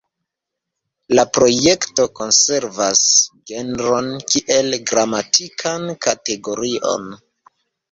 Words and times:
La 1.19 1.25
projekto 1.37 2.05
konservas 2.21 3.03
genron 3.53 4.09
kiel 4.33 4.75
gramatikan 4.95 5.89
kategorion. 6.09 7.09